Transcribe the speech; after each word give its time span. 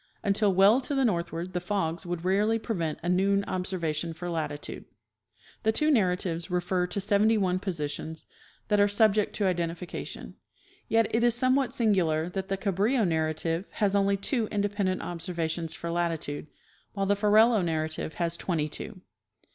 Until 0.23 0.51
well 0.51 0.81
to 0.81 0.95
the 0.95 1.05
northward 1.05 1.53
the 1.53 1.59
fogs 1.59 2.07
would 2.07 2.25
rarely 2.25 2.57
prevent 2.57 2.97
a 3.03 3.07
noon 3.07 3.43
observation 3.45 4.13
for 4.15 4.31
latitude. 4.31 4.85
The 5.61 5.71
two 5.71 5.91
narratives 5.91 6.49
refer 6.49 6.87
to 6.87 6.99
seventy 6.99 7.37
one 7.37 7.59
positions 7.59 8.25
that 8.69 8.79
are 8.79 8.87
sub 8.87 9.13
ject 9.13 9.33
to 9.35 9.45
identification; 9.45 10.37
yet 10.87 11.05
it 11.13 11.23
is 11.23 11.35
somewhat 11.35 11.71
singular 11.75 12.29
that 12.29 12.47
the 12.47 12.57
Cabrillo 12.57 13.05
narrative 13.07 13.65
has 13.73 13.95
only 13.95 14.17
two 14.17 14.47
independent 14.47 15.03
observations 15.03 15.75
for 15.75 15.91
latitude, 15.91 16.47
while 16.93 17.05
the 17.05 17.15
Ferrelo 17.15 17.63
narrative 17.63 18.15
has 18.15 18.35
twentj^ 18.39 18.71
two. 18.71 19.01